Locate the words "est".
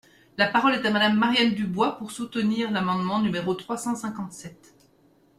0.73-0.85